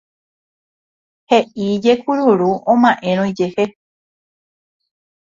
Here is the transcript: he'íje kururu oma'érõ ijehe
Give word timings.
he'íje 1.29 1.93
kururu 2.03 2.51
oma'érõ 2.73 3.25
ijehe 3.31 3.65